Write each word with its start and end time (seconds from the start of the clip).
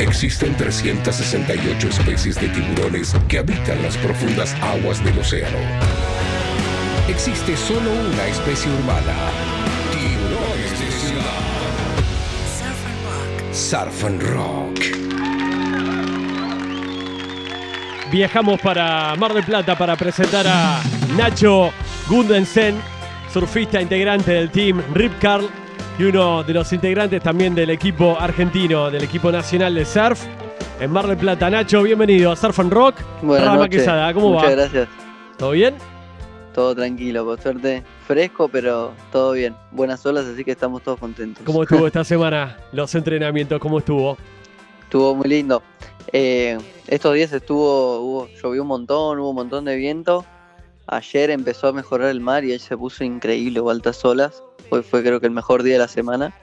Existen 0.00 0.56
368 0.56 1.88
especies 1.88 2.40
de 2.40 2.48
tiburones 2.48 3.14
que 3.28 3.38
habitan 3.38 3.82
las 3.82 3.98
profundas 3.98 4.54
aguas 4.62 5.04
del 5.04 5.18
océano. 5.18 5.58
Existe 7.06 7.54
solo 7.54 7.90
una 7.92 8.26
especie 8.26 8.72
humana. 8.72 9.14
Tiburones 9.92 10.80
de 10.80 10.90
ciudad. 10.90 11.42
Surf 13.52 14.04
and 14.06 14.22
Rock. 14.22 14.80
Viajamos 18.10 18.58
para 18.62 19.14
Mar 19.16 19.34
del 19.34 19.44
Plata 19.44 19.76
para 19.76 19.96
presentar 19.96 20.46
a 20.48 20.80
Nacho 21.14 21.72
Gundensen, 22.08 22.80
surfista 23.30 23.82
integrante 23.82 24.32
del 24.32 24.50
team 24.50 24.82
Rip 24.94 25.12
Carl 25.20 25.59
y 26.00 26.04
uno 26.04 26.42
de 26.42 26.54
los 26.54 26.72
integrantes 26.72 27.22
también 27.22 27.54
del 27.54 27.68
equipo 27.68 28.16
argentino, 28.18 28.90
del 28.90 29.04
equipo 29.04 29.30
nacional 29.30 29.74
de 29.74 29.84
surf. 29.84 30.24
En 30.80 30.90
Mar 30.90 31.06
del 31.06 31.18
Plata, 31.18 31.50
Nacho, 31.50 31.82
bienvenido 31.82 32.32
a 32.32 32.36
Surf 32.36 32.58
and 32.58 32.72
Rock. 32.72 32.94
Buenas 33.20 33.46
Rama 33.46 33.58
noches. 33.58 33.80
Quesada, 33.80 34.14
¿cómo 34.14 34.30
Muchas 34.30 34.48
va? 34.48 34.50
gracias. 34.52 34.88
¿Todo 35.36 35.50
bien? 35.50 35.74
Todo 36.54 36.74
tranquilo, 36.74 37.26
por 37.26 37.38
suerte. 37.38 37.82
Fresco, 38.06 38.48
pero 38.48 38.94
todo 39.12 39.32
bien. 39.32 39.54
Buenas 39.72 40.06
olas, 40.06 40.24
así 40.24 40.42
que 40.42 40.52
estamos 40.52 40.82
todos 40.82 40.98
contentos. 40.98 41.44
¿Cómo 41.44 41.64
estuvo 41.64 41.86
esta 41.86 42.02
semana 42.02 42.56
los 42.72 42.94
entrenamientos? 42.94 43.60
¿Cómo 43.60 43.80
estuvo? 43.80 44.16
Estuvo 44.84 45.14
muy 45.14 45.28
lindo. 45.28 45.62
Eh, 46.14 46.56
estos 46.86 47.12
días 47.12 47.30
estuvo, 47.30 48.00
hubo, 48.00 48.28
llovió 48.42 48.62
un 48.62 48.68
montón, 48.68 49.18
hubo 49.18 49.28
un 49.28 49.36
montón 49.36 49.66
de 49.66 49.76
viento. 49.76 50.24
Ayer 50.92 51.30
empezó 51.30 51.68
a 51.68 51.72
mejorar 51.72 52.10
el 52.10 52.20
mar 52.20 52.44
y 52.44 52.50
ahí 52.50 52.58
se 52.58 52.76
puso 52.76 53.04
increíble, 53.04 53.60
altas 53.70 54.04
olas. 54.04 54.42
Hoy 54.70 54.82
fue 54.82 55.02
creo 55.02 55.20
que 55.20 55.26
el 55.26 55.32
mejor 55.32 55.62
día 55.62 55.74
de 55.74 55.78
la 55.78 55.86
semana. 55.86 56.34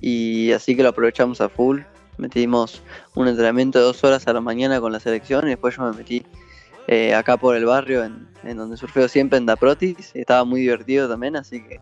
Y 0.00 0.52
así 0.52 0.74
que 0.74 0.82
lo 0.82 0.88
aprovechamos 0.88 1.42
a 1.42 1.50
full. 1.50 1.80
Metimos 2.16 2.80
un 3.14 3.28
entrenamiento 3.28 3.78
de 3.78 3.84
dos 3.84 4.02
horas 4.02 4.26
a 4.26 4.32
la 4.32 4.40
mañana 4.40 4.80
con 4.80 4.90
la 4.90 5.00
selección 5.00 5.44
y 5.46 5.50
después 5.50 5.76
yo 5.76 5.82
me 5.82 5.92
metí 5.96 6.22
eh, 6.86 7.12
acá 7.14 7.36
por 7.36 7.56
el 7.56 7.66
barrio, 7.66 8.04
en, 8.04 8.26
en 8.42 8.56
donde 8.56 8.78
surfeo 8.78 9.06
siempre 9.06 9.36
en 9.36 9.44
Daprotis. 9.44 10.12
Estaba 10.14 10.44
muy 10.44 10.62
divertido 10.62 11.06
también, 11.06 11.36
así 11.36 11.62
que 11.62 11.78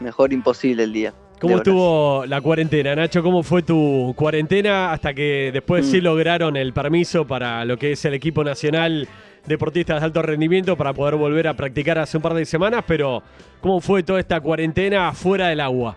mejor 0.00 0.32
imposible 0.32 0.84
el 0.84 0.92
día. 0.94 1.12
¿Cómo 1.38 1.58
estuvo 1.58 2.24
la 2.24 2.40
cuarentena, 2.40 2.96
Nacho? 2.96 3.22
¿Cómo 3.22 3.42
fue 3.42 3.60
tu 3.62 4.14
cuarentena 4.16 4.90
hasta 4.90 5.12
que 5.12 5.50
después 5.52 5.84
sí 5.84 6.00
Mm. 6.00 6.04
lograron 6.04 6.56
el 6.56 6.72
permiso 6.72 7.26
para 7.26 7.62
lo 7.66 7.76
que 7.76 7.92
es 7.92 8.02
el 8.06 8.14
equipo 8.14 8.42
nacional 8.42 9.06
deportistas 9.46 10.00
de 10.00 10.06
alto 10.06 10.22
rendimiento 10.22 10.76
para 10.76 10.92
poder 10.92 11.16
volver 11.16 11.48
a 11.48 11.54
practicar 11.54 11.98
hace 11.98 12.16
un 12.16 12.22
par 12.22 12.34
de 12.34 12.44
semanas? 12.44 12.84
Pero, 12.86 13.22
¿cómo 13.60 13.80
fue 13.80 14.02
toda 14.02 14.20
esta 14.20 14.40
cuarentena 14.40 15.12
fuera 15.12 15.48
del 15.48 15.60
agua? 15.60 15.96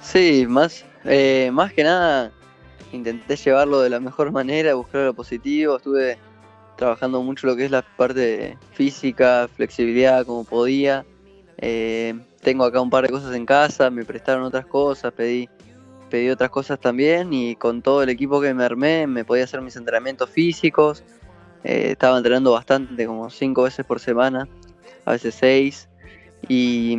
Sí, 0.00 0.46
más, 0.48 0.84
eh, 1.04 1.50
más 1.52 1.72
que 1.72 1.84
nada 1.84 2.30
intenté 2.92 3.36
llevarlo 3.36 3.80
de 3.80 3.90
la 3.90 4.00
mejor 4.00 4.32
manera, 4.32 4.74
buscar 4.74 5.02
lo 5.02 5.14
positivo, 5.14 5.76
estuve 5.76 6.18
trabajando 6.76 7.22
mucho 7.22 7.46
lo 7.46 7.56
que 7.56 7.64
es 7.64 7.70
la 7.70 7.82
parte 7.82 8.58
física, 8.72 9.48
flexibilidad 9.54 10.26
como 10.26 10.44
podía. 10.44 11.04
Eh, 11.58 12.14
tengo 12.42 12.64
acá 12.64 12.80
un 12.80 12.90
par 12.90 13.04
de 13.04 13.10
cosas 13.10 13.34
en 13.34 13.46
casa, 13.46 13.90
me 13.90 14.04
prestaron 14.04 14.44
otras 14.44 14.66
cosas, 14.66 15.12
pedí, 15.12 15.48
pedí 16.10 16.28
otras 16.28 16.50
cosas 16.50 16.78
también 16.78 17.32
y 17.32 17.56
con 17.56 17.82
todo 17.82 18.02
el 18.02 18.08
equipo 18.08 18.40
que 18.40 18.52
me 18.54 18.64
armé 18.64 19.06
me 19.06 19.24
podía 19.24 19.44
hacer 19.44 19.60
mis 19.62 19.76
entrenamientos 19.76 20.30
físicos. 20.30 21.02
Eh, 21.64 21.90
estaba 21.92 22.16
entrenando 22.16 22.52
bastante, 22.52 23.06
como 23.06 23.30
cinco 23.30 23.62
veces 23.62 23.84
por 23.84 24.00
semana, 24.00 24.48
a 25.04 25.12
veces 25.12 25.34
seis. 25.34 25.88
Y, 26.48 26.96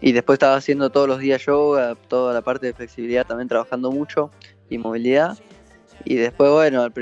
y 0.00 0.12
después 0.12 0.36
estaba 0.36 0.56
haciendo 0.56 0.90
todos 0.90 1.08
los 1.08 1.18
días 1.18 1.44
yoga, 1.46 1.94
toda 2.08 2.34
la 2.34 2.42
parte 2.42 2.66
de 2.66 2.72
flexibilidad 2.74 3.26
también 3.26 3.48
trabajando 3.48 3.90
mucho 3.90 4.30
y 4.68 4.78
movilidad. 4.78 5.38
Y 6.04 6.16
después, 6.16 6.50
bueno, 6.50 6.82
al 6.82 6.92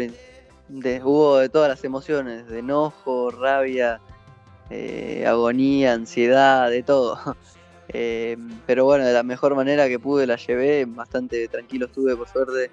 de- 0.68 1.02
hubo 1.02 1.38
de 1.38 1.48
todas 1.48 1.68
las 1.68 1.82
emociones, 1.84 2.46
de 2.48 2.60
enojo, 2.60 3.30
rabia, 3.30 4.00
eh, 4.70 5.24
agonía, 5.27 5.92
ansiedad, 5.94 6.70
de 6.70 6.83
todo. 6.83 7.18
Eh, 7.96 8.36
pero 8.67 8.86
bueno, 8.86 9.05
de 9.05 9.12
la 9.12 9.23
mejor 9.23 9.55
manera 9.55 9.86
que 9.89 9.98
pude 10.00 10.27
la 10.27 10.36
llevé, 10.36 10.86
bastante 10.86 11.46
tranquilo 11.48 11.86
estuve 11.86 12.17
por 12.17 12.27
suerte. 12.27 12.70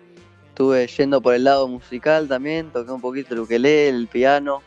Estuve 0.52 0.86
yendo 0.86 1.22
por 1.22 1.34
el 1.34 1.46
lado 1.46 1.70
musical 1.70 2.28
también, 2.28 2.72
toqué 2.72 2.92
un 2.92 3.00
poquito 3.00 3.34
el 3.34 3.40
ukelele, 3.40 3.88
el 3.88 4.08
piano, 4.08 4.62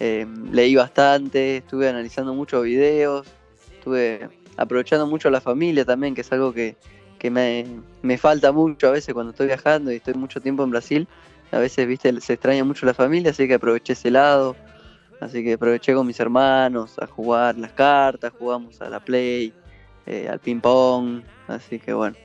eh, 0.00 0.26
leí 0.50 0.74
bastante, 0.74 1.58
estuve 1.58 1.90
analizando 1.90 2.32
muchos 2.32 2.64
videos, 2.64 3.26
estuve 3.74 4.30
aprovechando 4.56 5.06
mucho 5.06 5.28
la 5.28 5.42
familia 5.42 5.84
también, 5.84 6.14
que 6.14 6.22
es 6.22 6.32
algo 6.32 6.54
que, 6.54 6.74
que 7.18 7.30
me, 7.30 7.66
me 8.00 8.16
falta 8.16 8.50
mucho 8.50 8.88
a 8.88 8.92
veces 8.92 9.12
cuando 9.12 9.32
estoy 9.32 9.48
viajando 9.48 9.92
y 9.92 9.96
estoy 9.96 10.14
mucho 10.14 10.40
tiempo 10.40 10.64
en 10.64 10.70
Brasil. 10.70 11.06
A 11.52 11.58
veces, 11.58 11.86
viste, 11.86 12.18
se 12.22 12.32
extraña 12.32 12.64
mucho 12.64 12.86
la 12.86 12.94
familia, 12.94 13.32
así 13.32 13.46
que 13.46 13.54
aproveché 13.54 13.92
ese 13.92 14.10
lado. 14.10 14.56
Así 15.20 15.44
que 15.44 15.52
aproveché 15.52 15.92
con 15.92 16.06
mis 16.06 16.18
hermanos 16.18 16.98
a 16.98 17.06
jugar 17.06 17.58
las 17.58 17.72
cartas, 17.72 18.32
jugamos 18.38 18.80
a 18.80 18.88
la 18.88 19.00
play, 19.00 19.52
eh, 20.06 20.30
al 20.30 20.38
ping 20.38 20.60
pong. 20.60 21.20
Así 21.46 21.78
que 21.78 21.92
bueno, 21.92 22.16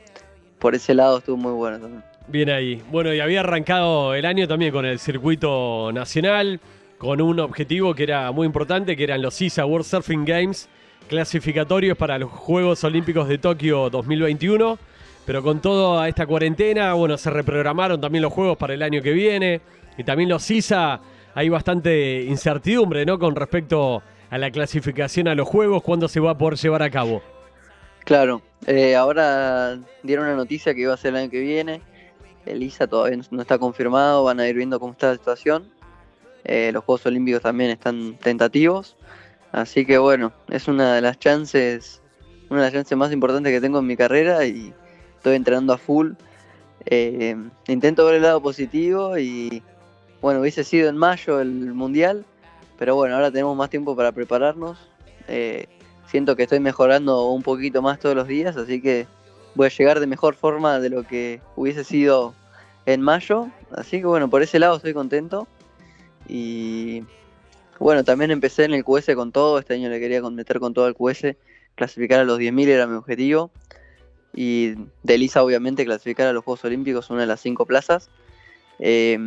por 0.59 0.75
ese 0.75 0.93
lado 0.93 1.17
estuvo 1.17 1.35
muy 1.35 1.51
bueno 1.51 1.77
también. 1.77 2.14
Bien 2.27 2.49
ahí. 2.49 2.81
Bueno, 2.91 3.13
y 3.13 3.19
había 3.19 3.41
arrancado 3.41 4.15
el 4.15 4.25
año 4.25 4.47
también 4.47 4.71
con 4.71 4.85
el 4.85 4.97
circuito 4.97 5.91
nacional, 5.93 6.59
con 6.97 7.21
un 7.21 7.39
objetivo 7.39 7.93
que 7.93 8.03
era 8.03 8.31
muy 8.31 8.47
importante, 8.47 8.95
que 8.95 9.03
eran 9.03 9.21
los 9.21 9.39
ISA 9.39 9.65
World 9.65 9.85
Surfing 9.85 10.25
Games, 10.25 10.67
clasificatorios 11.07 11.97
para 11.97 12.17
los 12.17 12.31
Juegos 12.31 12.83
Olímpicos 12.83 13.27
de 13.27 13.37
Tokio 13.37 13.91
2021. 13.91 14.79
Pero 15.25 15.43
con 15.43 15.61
toda 15.61 16.07
esta 16.07 16.25
cuarentena, 16.25 16.93
bueno, 16.93 17.17
se 17.17 17.29
reprogramaron 17.29 18.01
también 18.01 18.23
los 18.23 18.33
Juegos 18.33 18.57
para 18.57 18.73
el 18.73 18.81
año 18.81 19.01
que 19.03 19.11
viene. 19.11 19.61
Y 19.97 20.03
también 20.03 20.29
los 20.29 20.49
ISA, 20.49 20.99
hay 21.35 21.49
bastante 21.49 22.23
incertidumbre, 22.23 23.05
¿no? 23.05 23.19
Con 23.19 23.35
respecto 23.35 24.01
a 24.29 24.37
la 24.37 24.49
clasificación 24.49 25.27
a 25.27 25.35
los 25.35 25.47
Juegos, 25.47 25.83
cuándo 25.83 26.07
se 26.07 26.19
va 26.19 26.31
a 26.31 26.37
poder 26.37 26.57
llevar 26.57 26.81
a 26.81 26.89
cabo. 26.89 27.21
Claro, 28.03 28.41
eh, 28.67 28.95
ahora 28.95 29.77
dieron 30.03 30.25
una 30.25 30.35
noticia 30.35 30.73
que 30.73 30.81
iba 30.81 30.93
a 30.93 30.97
ser 30.97 31.09
el 31.09 31.21
año 31.21 31.29
que 31.29 31.39
viene. 31.39 31.81
El 32.45 32.63
ISA 32.63 32.87
todavía 32.87 33.17
no- 33.17 33.23
no 33.31 33.41
está 33.41 33.57
confirmado, 33.57 34.23
van 34.23 34.39
a 34.39 34.47
ir 34.47 34.55
viendo 34.55 34.79
cómo 34.79 34.91
está 34.93 35.07
la 35.07 35.13
situación. 35.15 35.69
Eh, 36.43 36.71
los 36.73 36.83
Juegos 36.83 37.05
Olímpicos 37.05 37.41
también 37.41 37.71
están 37.71 38.17
tentativos. 38.17 38.95
Así 39.51 39.85
que 39.85 39.97
bueno, 39.97 40.31
es 40.49 40.67
una 40.67 40.95
de 40.95 41.01
las 41.01 41.17
chances, 41.17 42.01
una 42.49 42.59
de 42.59 42.65
las 42.67 42.73
chances 42.73 42.97
más 42.97 43.11
importantes 43.11 43.51
que 43.51 43.61
tengo 43.61 43.79
en 43.79 43.87
mi 43.87 43.95
carrera 43.97 44.45
y 44.45 44.73
estoy 45.17 45.35
entrenando 45.35 45.73
a 45.73 45.77
full. 45.77 46.11
Eh, 46.85 47.35
intento 47.67 48.05
ver 48.05 48.15
el 48.15 48.21
lado 48.21 48.41
positivo 48.41 49.17
y 49.17 49.63
bueno, 50.21 50.41
hubiese 50.41 50.63
sido 50.63 50.89
en 50.89 50.97
mayo 50.97 51.39
el 51.39 51.73
mundial, 51.73 52.25
pero 52.77 52.95
bueno, 52.95 53.15
ahora 53.15 53.31
tenemos 53.31 53.55
más 53.55 53.69
tiempo 53.69 53.95
para 53.95 54.11
prepararnos. 54.11 54.77
Eh, 55.27 55.67
siento 56.07 56.35
que 56.35 56.43
estoy 56.43 56.59
mejorando 56.59 57.29
un 57.29 57.41
poquito 57.41 57.81
más 57.81 57.99
todos 57.99 58.15
los 58.15 58.27
días, 58.27 58.55
así 58.57 58.81
que 58.81 59.07
voy 59.55 59.67
a 59.67 59.69
llegar 59.69 59.99
de 59.99 60.07
mejor 60.07 60.35
forma 60.35 60.79
de 60.79 60.89
lo 60.89 61.03
que 61.03 61.41
hubiese 61.55 61.83
sido 61.83 62.35
en 62.85 63.01
mayo. 63.01 63.49
Así 63.71 63.99
que 63.99 64.05
bueno, 64.05 64.29
por 64.29 64.41
ese 64.43 64.59
lado 64.59 64.75
estoy 64.75 64.93
contento. 64.93 65.47
Y 66.27 67.03
bueno, 67.79 68.03
también 68.03 68.31
empecé 68.31 68.65
en 68.65 68.73
el 68.73 68.83
QS 68.83 69.15
con 69.15 69.31
todo. 69.31 69.57
Este 69.57 69.73
año 69.73 69.89
le 69.89 69.99
quería 69.99 70.21
meter 70.21 70.59
con 70.59 70.73
todo 70.73 70.87
el 70.87 70.95
QS. 70.95 71.35
Clasificar 71.75 72.19
a 72.19 72.23
los 72.23 72.39
10.000 72.39 72.67
era 72.67 72.87
mi 72.87 72.95
objetivo. 72.95 73.51
Y 74.33 74.75
de 75.03 75.17
Lisa, 75.17 75.43
obviamente, 75.43 75.85
clasificar 75.85 76.27
a 76.27 76.33
los 76.33 76.43
Juegos 76.43 76.65
Olímpicos, 76.65 77.09
una 77.09 77.21
de 77.21 77.27
las 77.27 77.39
cinco 77.39 77.65
plazas. 77.65 78.09
Eh, 78.79 79.17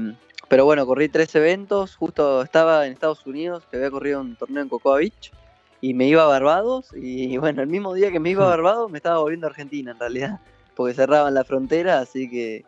pero 0.48 0.66
bueno, 0.66 0.86
corrí 0.86 1.08
tres 1.08 1.34
eventos. 1.34 1.96
Justo 1.96 2.42
estaba 2.42 2.86
en 2.86 2.92
Estados 2.92 3.24
Unidos, 3.26 3.64
que 3.70 3.78
había 3.78 3.90
corrido 3.90 4.20
un 4.20 4.36
torneo 4.36 4.62
en 4.62 4.68
Cocoa 4.68 4.98
Beach 4.98 5.32
y 5.80 5.94
me 5.94 6.06
iba 6.06 6.24
a 6.24 6.26
Barbados 6.26 6.90
y 6.94 7.36
bueno, 7.38 7.62
el 7.62 7.68
mismo 7.68 7.94
día 7.94 8.10
que 8.10 8.20
me 8.20 8.30
iba 8.30 8.44
a 8.44 8.48
Barbados 8.48 8.90
me 8.90 8.98
estaba 8.98 9.18
volviendo 9.18 9.46
a 9.46 9.50
Argentina 9.50 9.92
en 9.92 9.98
realidad, 9.98 10.40
porque 10.74 10.94
cerraban 10.94 11.34
la 11.34 11.44
frontera, 11.44 12.00
así 12.00 12.28
que 12.28 12.64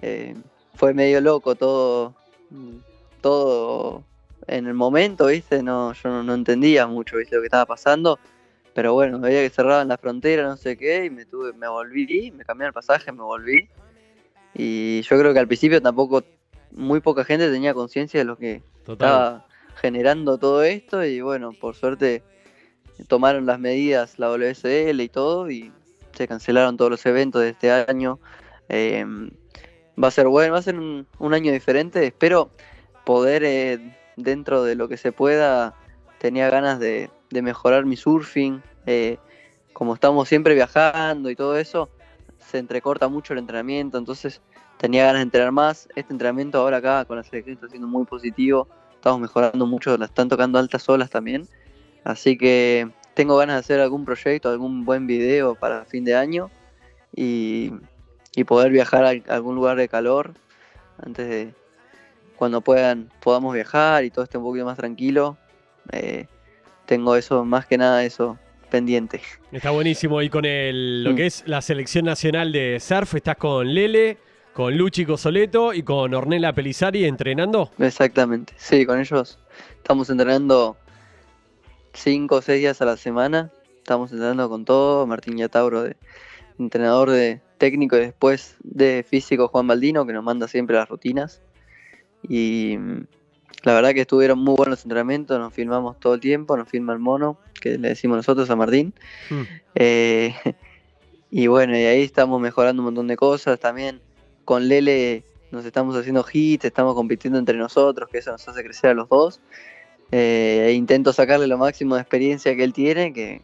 eh, 0.00 0.34
fue 0.74 0.94
medio 0.94 1.20
loco 1.20 1.54
todo, 1.54 2.14
mm, 2.50 2.76
todo 3.20 4.04
en 4.46 4.66
el 4.66 4.74
momento, 4.74 5.26
viste, 5.26 5.62
no, 5.62 5.92
yo 5.92 6.08
no, 6.08 6.22
no 6.22 6.34
entendía 6.34 6.86
mucho, 6.86 7.16
viste, 7.16 7.36
lo 7.36 7.42
que 7.42 7.46
estaba 7.46 7.66
pasando, 7.66 8.18
pero 8.74 8.94
bueno, 8.94 9.20
veía 9.20 9.42
que 9.42 9.50
cerraban 9.50 9.88
la 9.88 9.98
frontera, 9.98 10.44
no 10.44 10.56
sé 10.56 10.76
qué, 10.76 11.04
y 11.04 11.10
me 11.10 11.24
tuve, 11.24 11.52
me 11.52 11.68
volví, 11.68 12.32
me 12.32 12.44
cambié 12.44 12.66
el 12.66 12.72
pasaje, 12.72 13.12
me 13.12 13.22
volví, 13.22 13.68
y 14.54 15.02
yo 15.02 15.18
creo 15.18 15.32
que 15.32 15.38
al 15.38 15.46
principio 15.46 15.80
tampoco, 15.80 16.24
muy 16.72 17.00
poca 17.00 17.24
gente 17.24 17.50
tenía 17.50 17.74
conciencia 17.74 18.20
de 18.20 18.24
lo 18.24 18.36
que 18.36 18.62
Total. 18.84 18.94
estaba 18.94 19.46
generando 19.76 20.38
todo 20.38 20.62
esto 20.62 21.04
y 21.04 21.20
bueno, 21.20 21.52
por 21.52 21.74
suerte 21.74 22.22
tomaron 23.08 23.46
las 23.46 23.58
medidas 23.58 24.18
la 24.18 24.28
WSL 24.30 25.00
y 25.00 25.08
todo 25.08 25.50
y 25.50 25.72
se 26.12 26.28
cancelaron 26.28 26.76
todos 26.76 26.90
los 26.90 27.04
eventos 27.06 27.42
de 27.42 27.50
este 27.50 27.70
año. 27.70 28.18
Eh, 28.68 29.04
va 30.02 30.08
a 30.08 30.10
ser 30.10 30.28
bueno, 30.28 30.52
va 30.52 30.58
a 30.58 30.62
ser 30.62 30.78
un, 30.78 31.06
un 31.18 31.34
año 31.34 31.52
diferente. 31.52 32.06
Espero 32.06 32.50
poder, 33.04 33.42
eh, 33.44 33.96
dentro 34.16 34.62
de 34.64 34.74
lo 34.74 34.88
que 34.88 34.96
se 34.96 35.12
pueda, 35.12 35.74
tenía 36.18 36.50
ganas 36.50 36.78
de, 36.78 37.10
de 37.30 37.42
mejorar 37.42 37.84
mi 37.84 37.96
surfing. 37.96 38.62
eh, 38.86 39.18
como 39.72 39.94
estamos 39.94 40.28
siempre 40.28 40.54
viajando 40.54 41.30
y 41.30 41.36
todo 41.36 41.56
eso, 41.56 41.88
se 42.38 42.58
entrecorta 42.58 43.08
mucho 43.08 43.32
el 43.32 43.38
entrenamiento, 43.38 43.98
entonces 43.98 44.42
tenía 44.76 45.04
ganas 45.06 45.20
de 45.20 45.24
entrenar 45.24 45.52
más. 45.52 45.88
Este 45.96 46.12
entrenamiento 46.12 46.58
ahora 46.58 46.76
acá 46.78 47.04
con 47.06 47.16
la 47.16 47.24
selección 47.24 47.54
está 47.54 47.68
siendo 47.68 47.88
muy 47.88 48.04
positivo, 48.04 48.68
estamos 49.02 49.20
mejorando 49.20 49.66
mucho, 49.66 49.98
la 49.98 50.04
están 50.04 50.28
tocando 50.28 50.60
altas 50.60 50.88
olas 50.88 51.10
también, 51.10 51.48
así 52.04 52.38
que 52.38 52.88
tengo 53.14 53.36
ganas 53.36 53.56
de 53.56 53.60
hacer 53.60 53.80
algún 53.80 54.04
proyecto, 54.04 54.48
algún 54.48 54.84
buen 54.84 55.08
video 55.08 55.56
para 55.56 55.84
fin 55.84 56.04
de 56.04 56.14
año 56.14 56.52
y, 57.14 57.72
y 58.36 58.44
poder 58.44 58.70
viajar 58.70 59.04
a 59.04 59.34
algún 59.34 59.56
lugar 59.56 59.76
de 59.76 59.88
calor 59.88 60.34
antes 61.04 61.28
de 61.28 61.52
cuando 62.36 62.60
puedan 62.60 63.10
podamos 63.20 63.52
viajar 63.54 64.04
y 64.04 64.10
todo 64.10 64.22
esté 64.24 64.38
un 64.38 64.44
poquito 64.44 64.64
más 64.66 64.76
tranquilo. 64.76 65.36
Eh, 65.90 66.26
tengo 66.86 67.16
eso, 67.16 67.44
más 67.44 67.66
que 67.66 67.78
nada 67.78 68.04
eso 68.04 68.38
pendiente. 68.70 69.20
Está 69.50 69.70
buenísimo. 69.70 70.22
Y 70.22 70.30
con 70.30 70.44
el, 70.44 71.02
lo 71.02 71.12
Mm. 71.12 71.16
que 71.16 71.26
es 71.26 71.42
la 71.46 71.60
selección 71.60 72.04
nacional 72.04 72.52
de 72.52 72.78
surf, 72.80 73.16
estás 73.16 73.36
con 73.36 73.66
Lele, 73.74 74.16
con 74.52 74.76
Luchi 74.76 75.06
Cosoleto 75.06 75.72
y 75.72 75.82
con 75.82 76.12
Ornella 76.14 76.52
Pelizari 76.52 77.04
entrenando. 77.04 77.70
Exactamente, 77.78 78.52
sí, 78.56 78.84
con 78.84 79.00
ellos 79.00 79.38
estamos 79.78 80.10
entrenando 80.10 80.76
cinco 81.92 82.36
o 82.36 82.42
seis 82.42 82.60
días 82.60 82.80
a 82.82 82.84
la 82.84 82.96
semana. 82.96 83.50
Estamos 83.78 84.12
entrenando 84.12 84.48
con 84.48 84.64
todo. 84.64 85.06
Martín 85.06 85.36
Yatauro, 85.36 85.82
de, 85.82 85.96
entrenador 86.58 87.10
de 87.10 87.40
técnico 87.58 87.96
y 87.96 88.00
después 88.00 88.56
de 88.62 89.04
físico 89.08 89.48
Juan 89.48 89.66
Baldino, 89.66 90.06
que 90.06 90.12
nos 90.12 90.24
manda 90.24 90.48
siempre 90.48 90.76
las 90.76 90.88
rutinas. 90.88 91.42
Y 92.22 92.76
mm, 92.78 93.06
la 93.64 93.74
verdad 93.74 93.92
que 93.92 94.02
estuvieron 94.02 94.38
muy 94.38 94.54
buenos 94.56 94.78
los 94.78 94.84
entrenamientos, 94.84 95.38
nos 95.38 95.52
filmamos 95.52 95.98
todo 95.98 96.14
el 96.14 96.20
tiempo, 96.20 96.56
nos 96.56 96.68
filma 96.68 96.92
el 96.92 96.98
mono, 96.98 97.38
que 97.60 97.78
le 97.78 97.88
decimos 97.88 98.16
nosotros 98.16 98.48
a 98.50 98.56
Martín. 98.56 98.94
Mm. 99.30 99.42
Eh, 99.74 100.34
y 101.30 101.46
bueno, 101.46 101.76
y 101.76 101.82
ahí 101.84 102.02
estamos 102.02 102.40
mejorando 102.40 102.82
un 102.82 102.86
montón 102.86 103.08
de 103.08 103.16
cosas. 103.16 103.58
También 103.58 104.00
con 104.44 104.68
Lele 104.68 105.24
nos 105.50 105.64
estamos 105.64 105.94
haciendo 105.96 106.24
hits, 106.32 106.64
estamos 106.64 106.94
compitiendo 106.94 107.38
entre 107.38 107.58
nosotros, 107.58 108.08
que 108.10 108.18
eso 108.18 108.32
nos 108.32 108.46
hace 108.48 108.64
crecer 108.64 108.90
a 108.90 108.94
los 108.94 109.08
dos. 109.08 109.40
Eh, 110.10 110.66
e 110.68 110.72
intento 110.72 111.12
sacarle 111.12 111.46
lo 111.46 111.58
máximo 111.58 111.94
de 111.94 112.00
experiencia 112.00 112.56
que 112.56 112.64
él 112.64 112.72
tiene, 112.72 113.12
que 113.12 113.42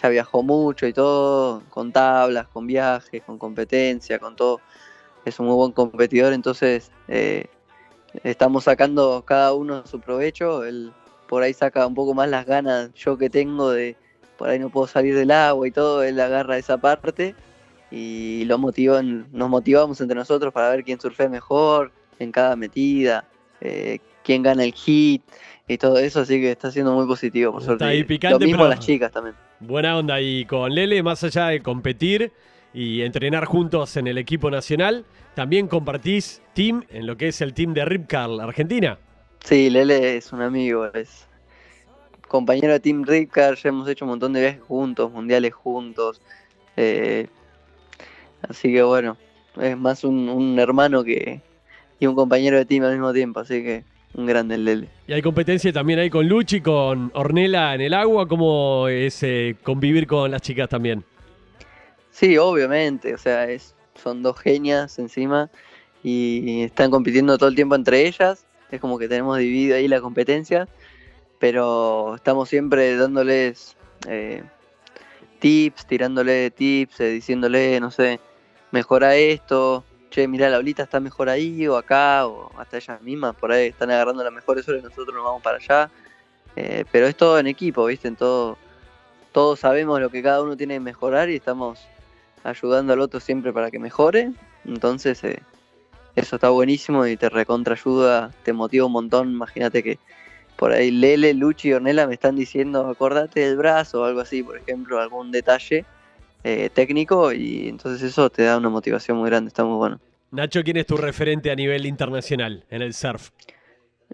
ya 0.00 0.08
viajó 0.08 0.42
mucho 0.42 0.86
y 0.86 0.92
todo, 0.92 1.62
con 1.70 1.92
tablas, 1.92 2.46
con 2.48 2.66
viajes, 2.66 3.22
con 3.24 3.38
competencia, 3.38 4.18
con 4.18 4.36
todo. 4.36 4.60
Es 5.24 5.38
un 5.40 5.46
muy 5.46 5.56
buen 5.56 5.72
competidor, 5.72 6.32
entonces 6.32 6.90
eh, 7.08 7.46
estamos 8.24 8.64
sacando 8.64 9.24
cada 9.26 9.52
uno 9.52 9.86
su 9.86 10.00
provecho. 10.00 10.64
Él 10.64 10.92
por 11.28 11.42
ahí 11.42 11.52
saca 11.52 11.86
un 11.86 11.94
poco 11.94 12.14
más 12.14 12.28
las 12.28 12.46
ganas 12.46 12.92
yo 12.94 13.16
que 13.18 13.30
tengo 13.30 13.70
de 13.70 13.96
por 14.36 14.48
ahí 14.48 14.58
no 14.58 14.70
puedo 14.70 14.86
salir 14.86 15.14
del 15.14 15.30
agua 15.30 15.68
y 15.68 15.70
todo, 15.70 16.02
él 16.02 16.18
agarra 16.18 16.56
esa 16.56 16.78
parte 16.78 17.34
y 17.90 18.44
lo 18.46 18.58
motivan, 18.58 19.26
nos 19.32 19.48
motivamos 19.48 20.00
entre 20.00 20.14
nosotros 20.16 20.52
para 20.52 20.70
ver 20.70 20.84
quién 20.84 21.00
surfea 21.00 21.28
mejor 21.28 21.92
en 22.18 22.30
cada 22.32 22.54
metida, 22.56 23.24
eh, 23.60 23.98
quién 24.22 24.42
gana 24.42 24.64
el 24.64 24.72
hit 24.72 25.22
y 25.66 25.78
todo 25.78 25.98
eso, 25.98 26.20
así 26.20 26.40
que 26.40 26.50
está 26.52 26.70
siendo 26.70 26.92
muy 26.94 27.06
positivo 27.06 27.52
por 27.52 27.60
Está 27.62 27.70
suerte. 27.70 27.84
ahí 27.84 27.98
Y 28.00 28.04
picante, 28.04 28.34
lo 28.40 28.46
mismo 28.46 28.58
pero- 28.58 28.70
las 28.70 28.80
chicas 28.80 29.10
también. 29.12 29.34
Buena 29.60 29.98
onda. 29.98 30.20
Y 30.20 30.44
con 30.46 30.74
Lele, 30.74 31.02
más 31.02 31.22
allá 31.24 31.48
de 31.48 31.60
competir 31.62 32.32
y 32.72 33.02
entrenar 33.02 33.44
juntos 33.44 33.96
en 33.96 34.06
el 34.06 34.16
equipo 34.18 34.50
nacional, 34.50 35.04
también 35.34 35.68
compartís 35.68 36.40
team 36.54 36.84
en 36.90 37.06
lo 37.06 37.16
que 37.16 37.28
es 37.28 37.40
el 37.40 37.52
team 37.54 37.74
de 37.74 37.84
Rip 37.84 38.08
Curl 38.08 38.40
Argentina. 38.40 38.98
Sí, 39.44 39.68
Lele 39.70 40.16
es 40.16 40.32
un 40.32 40.40
amigo, 40.42 40.86
es 40.94 41.26
compañero 42.28 42.72
de 42.72 42.80
Team 42.80 43.04
Ricard, 43.04 43.56
ya 43.56 43.68
hemos 43.70 43.88
hecho 43.88 44.04
un 44.04 44.10
montón 44.12 44.32
de 44.32 44.40
viajes 44.40 44.62
juntos, 44.62 45.10
mundiales 45.12 45.52
juntos. 45.52 46.20
eh, 46.76 47.26
así 48.48 48.72
que 48.72 48.82
bueno, 48.82 49.16
es 49.60 49.76
más 49.76 50.04
un, 50.04 50.28
un 50.28 50.58
hermano 50.58 51.04
que 51.04 51.40
y 51.98 52.06
un 52.06 52.14
compañero 52.14 52.56
de 52.56 52.64
team 52.64 52.84
al 52.84 52.92
mismo 52.92 53.12
tiempo, 53.12 53.40
así 53.40 53.62
que 53.62 53.84
un 54.14 54.26
grande 54.26 54.56
el 54.56 54.64
Lele. 54.64 54.88
Y 55.06 55.12
hay 55.12 55.22
competencia 55.22 55.72
también 55.72 55.98
ahí 55.98 56.10
con 56.10 56.26
Luchi, 56.26 56.60
con 56.60 57.12
Ornella 57.14 57.74
en 57.74 57.82
el 57.82 57.94
agua. 57.94 58.26
¿Cómo 58.26 58.88
es 58.88 59.22
eh, 59.22 59.56
convivir 59.62 60.06
con 60.06 60.30
las 60.30 60.42
chicas 60.42 60.68
también? 60.68 61.04
Sí, 62.10 62.36
obviamente, 62.38 63.14
o 63.14 63.18
sea, 63.18 63.48
es, 63.48 63.74
son 63.94 64.22
dos 64.22 64.38
genias 64.40 64.98
encima 64.98 65.48
y 66.02 66.62
están 66.62 66.90
compitiendo 66.90 67.38
todo 67.38 67.48
el 67.48 67.54
tiempo 67.54 67.74
entre 67.74 68.06
ellas. 68.06 68.46
Es 68.70 68.80
como 68.80 68.98
que 68.98 69.08
tenemos 69.08 69.38
dividido 69.38 69.76
ahí 69.76 69.86
la 69.86 70.00
competencia, 70.00 70.68
pero 71.38 72.14
estamos 72.16 72.48
siempre 72.48 72.96
dándoles 72.96 73.76
eh, 74.08 74.42
tips, 75.38 75.86
tirándole 75.86 76.50
tips, 76.50 77.00
eh, 77.00 77.10
diciéndole, 77.10 77.78
no 77.80 77.90
sé, 77.90 78.20
mejora 78.70 79.16
esto, 79.16 79.84
che, 80.10 80.26
mirá, 80.28 80.48
la 80.48 80.58
olita 80.58 80.82
está 80.82 81.00
mejor 81.00 81.28
ahí 81.28 81.66
o 81.68 81.76
acá, 81.76 82.26
o 82.26 82.50
hasta 82.58 82.76
ellas 82.76 83.00
mismas 83.02 83.34
por 83.36 83.52
ahí 83.52 83.68
están 83.68 83.90
agarrando 83.90 84.22
las 84.24 84.32
mejores 84.32 84.68
horas 84.68 84.82
y 84.82 84.84
nosotros 84.84 85.14
nos 85.14 85.24
vamos 85.24 85.42
para 85.42 85.56
allá. 85.56 85.90
Eh, 86.56 86.84
pero 86.90 87.06
es 87.06 87.16
todo 87.16 87.38
en 87.38 87.46
equipo, 87.46 87.84
¿viste? 87.84 88.08
En 88.08 88.16
todo, 88.16 88.58
todos 89.32 89.60
sabemos 89.60 90.00
lo 90.00 90.10
que 90.10 90.22
cada 90.22 90.42
uno 90.42 90.56
tiene 90.56 90.74
que 90.74 90.80
mejorar 90.80 91.30
y 91.30 91.36
estamos 91.36 91.78
ayudando 92.42 92.92
al 92.92 93.00
otro 93.00 93.20
siempre 93.20 93.52
para 93.52 93.70
que 93.70 93.78
mejore. 93.78 94.32
Entonces, 94.64 95.22
eh, 95.24 95.40
eso 96.16 96.36
está 96.36 96.50
buenísimo 96.50 97.06
y 97.06 97.16
te 97.16 97.28
recontra 97.28 97.74
ayuda, 97.74 98.32
te 98.42 98.52
motiva 98.52 98.86
un 98.86 98.92
montón. 98.92 99.30
Imagínate 99.30 99.82
que 99.82 99.98
por 100.56 100.72
ahí 100.72 100.90
Lele, 100.90 101.34
Luchi 101.34 101.68
y 101.68 101.72
Ornella 101.72 102.06
me 102.06 102.14
están 102.14 102.36
diciendo, 102.36 102.86
acordate 102.88 103.40
del 103.40 103.56
brazo 103.56 104.02
o 104.02 104.04
algo 104.04 104.20
así, 104.20 104.42
por 104.42 104.56
ejemplo, 104.58 105.00
algún 105.00 105.30
detalle 105.30 105.86
eh, 106.44 106.70
técnico 106.72 107.32
y 107.32 107.68
entonces 107.68 108.02
eso 108.02 108.30
te 108.30 108.42
da 108.44 108.56
una 108.56 108.68
motivación 108.68 109.18
muy 109.18 109.28
grande, 109.30 109.48
está 109.48 109.64
muy 109.64 109.76
bueno. 109.76 110.00
Nacho, 110.30 110.62
¿quién 110.62 110.76
es 110.76 110.86
tu 110.86 110.96
referente 110.96 111.50
a 111.50 111.56
nivel 111.56 111.86
internacional 111.86 112.64
en 112.70 112.82
el 112.82 112.94
surf? 112.94 113.30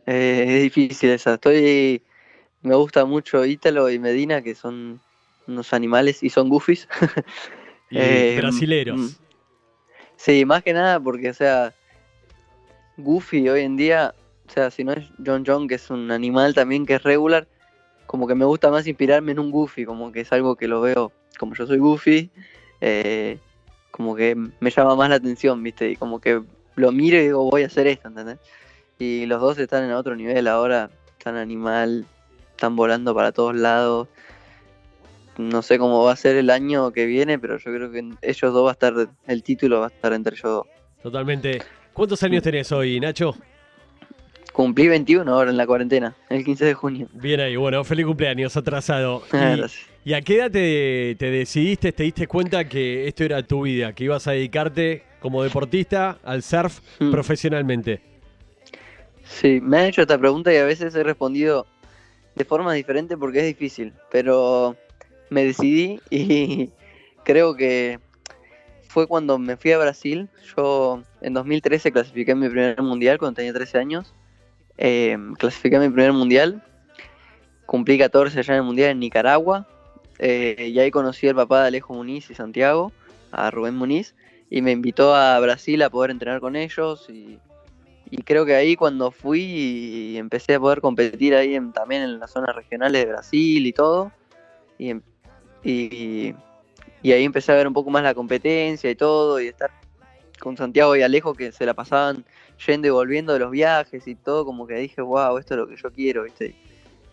Eh, 0.07 0.45
es 0.47 0.63
difícil 0.63 1.11
esa, 1.11 1.35
estoy... 1.35 2.03
Me 2.63 2.75
gusta 2.75 3.05
mucho 3.05 3.45
Ítalo 3.45 3.89
y 3.91 3.99
Medina, 3.99 4.43
que 4.43 4.55
son 4.55 5.01
unos 5.47 5.73
animales 5.73 6.23
y 6.23 6.31
son 6.31 6.49
goofies. 6.49 6.89
Y 7.91 7.99
Eh, 7.99 8.35
brasileros. 8.41 8.99
mm. 8.99 9.09
Sí, 10.17 10.45
más 10.45 10.65
que 10.65 10.73
nada 10.73 10.99
porque, 10.99 11.31
o 11.31 11.35
sea, 11.35 11.73
Goofy 12.97 13.49
hoy 13.49 13.61
en 13.61 13.77
día, 13.77 14.13
o 14.49 14.51
sea, 14.51 14.71
si 14.73 14.83
no 14.83 14.93
es 14.93 15.07
John 15.25 15.45
John, 15.47 15.69
que 15.69 15.77
es 15.77 15.89
un 15.91 16.11
animal 16.11 16.55
también 16.55 16.85
que 16.87 16.95
es 16.95 17.03
regular, 17.05 17.47
como 18.17 18.27
que 18.27 18.35
me 18.35 18.47
gusta 18.47 18.71
más 18.71 18.87
inspirarme 18.87 19.33
en 19.33 19.39
un 19.39 19.51
Goofy, 19.51 19.85
como 19.85 20.11
que 20.11 20.21
es 20.21 20.33
algo 20.33 20.57
que 20.57 20.67
lo 20.67 20.81
veo, 20.81 21.13
como 21.39 21.55
yo 21.55 21.67
soy 21.67 21.77
Goofy, 21.77 22.31
eh, 22.81 23.39
como 23.91 24.17
que 24.17 24.35
me 24.35 24.71
llama 24.71 24.97
más 24.97 25.11
la 25.11 25.17
atención, 25.17 25.63
¿viste? 25.63 25.91
Y 25.91 25.97
como 25.97 26.19
que 26.19 26.43
lo 26.77 26.93
miro 26.93 27.19
y 27.19 27.25
digo, 27.25 27.45
voy 27.51 27.65
a 27.65 27.67
hacer 27.67 27.87
esto, 27.87 28.09
¿entendés? 28.09 28.39
Y 28.99 29.27
los 29.27 29.43
dos 29.43 29.59
están 29.59 29.85
en 29.85 29.93
otro 29.93 30.17
nivel 30.17 30.49
ahora, 30.49 30.89
están 31.19 31.37
animal, 31.37 32.07
están 32.53 32.75
volando 32.75 33.15
para 33.15 33.33
todos 33.33 33.55
lados. 33.55 34.09
No 35.37 35.61
sé 35.61 35.79
cómo 35.79 36.03
va 36.03 36.13
a 36.13 36.17
ser 36.17 36.37
el 36.37 36.49
año 36.49 36.93
que 36.93 37.05
viene, 37.05 37.39
pero 37.39 37.59
yo 37.59 37.71
creo 37.71 37.91
que 37.91 38.03
ellos 38.23 38.55
dos 38.55 38.65
va 38.65 38.71
a 38.71 38.73
estar, 38.73 38.95
el 39.27 39.43
título 39.43 39.81
va 39.81 39.89
a 39.89 39.91
estar 39.91 40.15
entre 40.15 40.37
ellos 40.37 40.43
dos. 40.43 40.67
Totalmente. 41.03 41.61
¿Cuántos 41.93 42.23
años 42.23 42.43
tenés 42.43 42.73
hoy, 42.73 42.99
Nacho? 42.99 43.35
Cumplí 44.57 44.89
21 44.89 45.31
ahora 45.31 45.51
en 45.51 45.59
la 45.59 45.67
cuarentena, 45.67 46.17
el 46.31 46.43
15 46.43 46.65
de 46.65 46.73
junio. 46.73 47.09
Bien 47.13 47.41
ahí, 47.41 47.57
bueno, 47.57 47.85
feliz 47.85 48.07
cumpleaños, 48.07 48.57
atrasado. 48.57 49.23
Y, 49.33 49.37
Gracias. 49.37 49.77
¿y 50.03 50.15
a 50.15 50.23
qué 50.23 50.37
edad 50.37 50.51
te, 50.51 51.15
te 51.19 51.31
decidiste, 51.31 51.93
te 51.93 52.05
diste 52.05 52.27
cuenta 52.27 52.67
que 52.67 53.07
esto 53.07 53.23
era 53.25 53.43
tu 53.43 53.63
vida, 53.65 53.93
que 53.93 54.05
ibas 54.05 54.27
a 54.27 54.31
dedicarte 54.33 55.03
como 55.21 55.43
deportista 55.43 56.19
al 56.25 56.43
surf 56.43 56.81
Mm. 57.01 57.11
profesionalmente? 57.11 58.01
Sí, 59.25 59.61
me 59.61 59.79
han 59.81 59.85
hecho 59.87 60.01
esta 60.01 60.17
pregunta 60.17 60.51
y 60.55 60.57
a 60.57 60.65
veces 60.65 60.95
he 60.95 61.03
respondido 61.03 61.67
de 62.35 62.45
forma 62.47 62.73
diferente 62.73 63.15
porque 63.19 63.41
es 63.41 63.47
difícil, 63.47 63.93
pero 64.11 64.75
me 65.29 65.45
decidí 65.45 66.01
y 66.09 66.71
creo 67.25 67.55
que 67.57 68.01
fue 68.89 69.07
cuando 69.07 69.39
me 69.39 69.59
fui 69.59 69.73
a 69.73 69.79
Brasil. 69.79 70.31
Yo 70.57 71.03
en 71.21 71.35
2013 71.35 71.93
clasifiqué 71.93 72.35
mi 72.35 72.49
primer 72.49 72.81
mundial 72.81 73.19
cuando 73.19 73.37
tenía 73.37 73.53
13 73.53 73.77
años. 73.77 74.15
Eh, 74.79 75.17
clasifiqué 75.39 75.79
mi 75.79 75.89
primer 75.89 76.13
mundial. 76.13 76.63
Cumplí 77.67 77.99
14 77.99 78.39
allá 78.39 78.55
en 78.55 78.59
el 78.61 78.65
mundial 78.65 78.91
en 78.91 79.01
Nicaragua. 79.01 79.67
Eh, 80.19 80.71
y 80.73 80.79
ahí 80.79 80.91
conocí 80.91 81.29
al 81.29 81.35
papá 81.35 81.63
de 81.63 81.69
Alejo 81.69 81.95
Muniz 81.95 82.31
y 82.31 82.35
Santiago, 82.35 82.93
a 83.33 83.51
Rubén 83.51 83.77
Muniz, 83.77 84.15
y 84.49 84.63
me 84.63 84.73
invitó 84.73 85.15
a 85.15 85.39
Brasil 85.41 85.83
a 85.83 85.91
poder 85.91 86.11
entrenar 86.11 86.41
con 86.41 86.57
ellos. 86.57 87.09
Y, 87.11 87.39
creo 88.25 88.47
que 88.47 88.55
ahí 88.55 88.77
cuando 88.77 89.11
fui 89.11 89.43
y 89.43 90.17
empecé 90.17 90.55
a 90.55 90.61
poder 90.61 90.81
competir 90.81 91.35
ahí 91.35 91.55
en- 91.55 91.73
también 91.73 92.03
en 92.03 92.19
las 92.19 92.31
zonas 92.31 92.55
regionales 92.55 93.05
de 93.05 93.11
Brasil 93.13 93.67
y 93.67 93.73
todo. 93.73 94.13
Y, 94.79 94.95
y 95.65 97.13
ahí 97.13 97.25
empecé 97.25 97.53
a 97.53 97.57
ver 97.57 97.67
un 97.67 97.73
poco 97.75 97.91
más 97.91 98.03
la 98.03 98.15
competencia 98.15 98.91
y 98.91 98.95
todo, 98.95 99.41
y 99.41 99.49
estar 99.49 99.71
con 100.41 100.57
Santiago 100.57 100.97
y 100.97 101.03
Alejo 101.03 101.35
que 101.35 101.53
se 101.53 101.67
la 101.67 101.75
pasaban 101.75 102.25
yendo 102.67 102.89
y 102.89 102.91
volviendo 102.91 103.33
de 103.33 103.39
los 103.41 103.51
viajes 103.51 104.07
y 104.07 104.15
todo, 104.15 104.45
como 104.45 104.67
que 104.67 104.75
dije, 104.75 105.01
wow, 105.01 105.39
esto 105.39 105.55
es 105.55 105.59
lo 105.59 105.69
que 105.69 105.77
yo 105.77 105.93
quiero, 105.93 106.25
¿viste? 106.25 106.55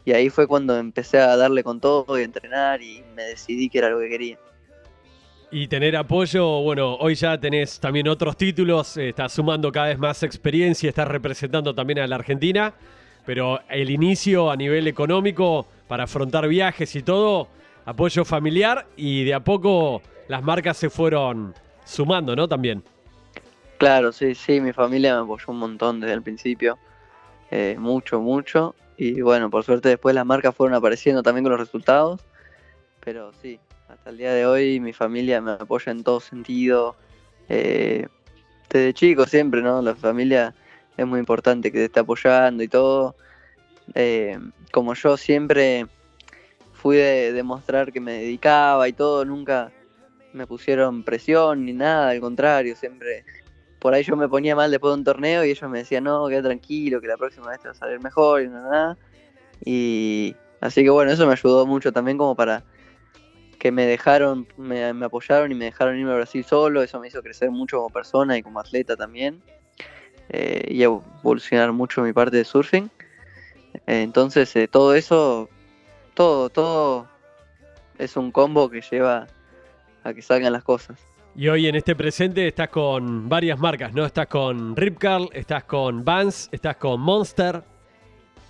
Y 0.05 0.11
ahí 0.11 0.29
fue 0.29 0.47
cuando 0.47 0.77
empecé 0.77 1.19
a 1.19 1.35
darle 1.37 1.63
con 1.63 1.79
todo 1.79 2.19
y 2.19 2.23
entrenar 2.23 2.81
y 2.81 3.03
me 3.15 3.23
decidí 3.23 3.69
que 3.69 3.77
era 3.77 3.89
lo 3.89 3.99
que 3.99 4.09
quería. 4.09 4.37
Y 5.51 5.67
tener 5.67 5.95
apoyo, 5.95 6.61
bueno, 6.61 6.95
hoy 6.95 7.15
ya 7.15 7.39
tenés 7.39 7.79
también 7.79 8.07
otros 8.07 8.35
títulos, 8.35 8.97
eh, 8.97 9.09
estás 9.09 9.33
sumando 9.33 9.71
cada 9.71 9.87
vez 9.87 9.99
más 9.99 10.23
experiencia, 10.23 10.89
estás 10.89 11.07
representando 11.07 11.75
también 11.75 11.99
a 11.99 12.07
la 12.07 12.15
Argentina, 12.15 12.73
pero 13.25 13.59
el 13.69 13.91
inicio 13.91 14.49
a 14.49 14.55
nivel 14.55 14.87
económico 14.87 15.67
para 15.87 16.05
afrontar 16.05 16.47
viajes 16.47 16.95
y 16.95 17.03
todo, 17.03 17.47
apoyo 17.85 18.25
familiar 18.25 18.87
y 18.97 19.23
de 19.25 19.35
a 19.35 19.43
poco 19.43 20.01
las 20.27 20.41
marcas 20.41 20.75
se 20.75 20.89
fueron 20.89 21.53
sumando, 21.85 22.35
¿no? 22.35 22.47
También. 22.47 22.83
Claro, 23.83 24.13
sí, 24.13 24.33
sí, 24.33 24.61
mi 24.61 24.71
familia 24.71 25.13
me 25.13 25.23
apoyó 25.23 25.43
un 25.49 25.57
montón 25.57 25.99
desde 25.99 26.13
el 26.13 26.21
principio, 26.21 26.79
eh, 27.51 27.75
mucho, 27.77 28.21
mucho, 28.21 28.75
y 28.95 29.19
bueno, 29.19 29.49
por 29.49 29.65
suerte 29.65 29.89
después 29.89 30.15
las 30.15 30.25
marcas 30.25 30.55
fueron 30.55 30.73
apareciendo 30.73 31.21
también 31.21 31.43
con 31.43 31.51
los 31.51 31.59
resultados, 31.59 32.21
pero 33.03 33.33
sí, 33.41 33.59
hasta 33.89 34.11
el 34.11 34.17
día 34.19 34.31
de 34.31 34.45
hoy 34.45 34.79
mi 34.79 34.93
familia 34.93 35.41
me 35.41 35.51
apoya 35.51 35.91
en 35.91 36.01
todo 36.01 36.21
sentido. 36.21 36.95
Eh, 37.49 38.07
desde 38.69 38.93
chico 38.93 39.25
siempre, 39.25 39.61
¿no? 39.61 39.81
La 39.81 39.95
familia 39.95 40.55
es 40.95 41.05
muy 41.05 41.19
importante 41.19 41.69
que 41.69 41.79
te 41.79 41.85
esté 41.85 41.99
apoyando 41.99 42.63
y 42.63 42.69
todo. 42.69 43.17
Eh, 43.95 44.39
como 44.71 44.93
yo 44.93 45.17
siempre 45.17 45.87
fui 46.71 46.95
de 46.95 47.33
demostrar 47.33 47.91
que 47.91 47.99
me 47.99 48.13
dedicaba 48.13 48.87
y 48.87 48.93
todo, 48.93 49.25
nunca 49.25 49.73
me 50.31 50.47
pusieron 50.47 51.03
presión 51.03 51.65
ni 51.65 51.73
nada, 51.73 52.11
al 52.11 52.21
contrario, 52.21 52.77
siempre 52.77 53.25
por 53.83 53.93
ahí 53.93 54.03
yo 54.03 54.15
me 54.15 54.29
ponía 54.29 54.55
mal 54.55 54.71
después 54.71 54.91
de 54.91 54.99
un 54.99 55.03
torneo 55.03 55.43
y 55.43 55.49
ellos 55.51 55.69
me 55.69 55.79
decían, 55.79 56.05
no, 56.05 56.29
queda 56.29 56.43
tranquilo, 56.43 57.01
que 57.01 57.07
la 57.07 57.17
próxima 57.17 57.49
vez 57.49 57.59
te 57.59 57.67
va 57.67 57.73
a 57.73 57.75
salir 57.75 57.99
mejor 57.99 58.41
y 58.41 58.47
nada. 58.47 58.97
Y 59.65 60.37
así 60.61 60.83
que 60.83 60.89
bueno, 60.89 61.11
eso 61.11 61.27
me 61.27 61.33
ayudó 61.33 61.65
mucho 61.65 61.91
también 61.91 62.17
como 62.17 62.33
para 62.33 62.63
que 63.59 63.73
me 63.73 63.85
dejaron, 63.85 64.47
me, 64.55 64.87
apoyaron 65.03 65.51
y 65.51 65.55
me 65.55 65.65
dejaron 65.65 65.97
irme 65.97 66.13
a 66.13 66.15
Brasil 66.15 66.45
solo, 66.45 66.81
eso 66.81 66.97
me 67.01 67.09
hizo 67.09 67.21
crecer 67.21 67.51
mucho 67.51 67.75
como 67.75 67.89
persona 67.89 68.37
y 68.37 68.41
como 68.41 68.61
atleta 68.61 68.95
también, 68.95 69.41
eh, 70.29 70.65
y 70.69 70.81
evolucionar 70.81 71.73
mucho 71.73 72.03
mi 72.03 72.13
parte 72.13 72.37
de 72.37 72.45
surfing. 72.45 72.89
entonces, 73.85 74.55
eh, 74.55 74.69
todo 74.69 74.95
eso, 74.95 75.49
todo, 76.13 76.49
todo 76.49 77.09
es 77.97 78.15
un 78.15 78.31
combo 78.31 78.69
que 78.69 78.79
lleva 78.79 79.27
a 80.05 80.13
que 80.13 80.21
salgan 80.21 80.53
las 80.53 80.63
cosas. 80.63 80.97
Y 81.35 81.47
hoy 81.47 81.67
en 81.67 81.73
este 81.73 81.95
presente 81.95 82.47
estás 82.47 82.69
con 82.69 83.27
varias 83.27 83.57
marcas, 83.57 83.91
¿no? 83.91 84.05
Estás 84.05 84.27
con 84.27 84.75
Rip 84.75 84.99
Curl, 84.99 85.29
estás 85.33 85.63
con 85.63 86.05
Vans, 86.05 86.47
estás 86.51 86.75
con 86.75 87.01
Monster. 87.01 87.63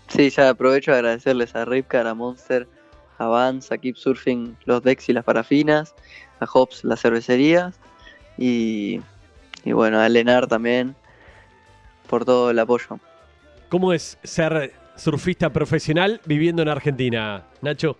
Sí, 0.09 0.29
ya 0.29 0.49
aprovecho 0.49 0.91
a 0.91 0.95
agradecerles 0.95 1.55
a 1.55 1.63
Rip 1.63 1.89
Curl, 1.89 2.07
a 2.07 2.13
Monster, 2.13 2.67
Avanza, 3.19 3.77
Keep 3.77 3.95
Surfing, 3.95 4.57
los 4.65 4.83
decks 4.83 5.07
y 5.07 5.13
las 5.13 5.23
parafinas, 5.23 5.95
a 6.41 6.45
Hops 6.45 6.83
las 6.83 6.99
cervecerías 6.99 7.79
y, 8.37 8.99
bueno, 9.63 10.01
a 10.01 10.09
Lenar 10.09 10.47
también 10.47 10.93
por 12.09 12.25
todo 12.25 12.51
el 12.51 12.59
apoyo. 12.59 12.99
¿Cómo 13.69 13.93
es 13.93 14.17
ser 14.23 14.73
surfista 14.97 15.51
profesional 15.51 16.19
viviendo 16.25 16.61
en 16.61 16.67
Argentina, 16.67 17.45
Nacho? 17.61 17.95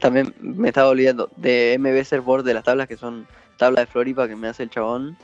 También 0.00 0.34
me 0.40 0.68
estaba 0.68 0.88
olvidando 0.88 1.28
de 1.36 1.76
MB 1.78 2.02
Surfboard 2.02 2.44
de 2.44 2.54
las 2.54 2.64
tablas 2.64 2.88
que 2.88 2.96
son 2.96 3.26
tablas 3.64 3.86
de 3.86 3.90
Floripa 3.90 4.28
que 4.28 4.36
me 4.36 4.46
hace 4.46 4.62
el 4.62 4.68
chabón, 4.68 5.16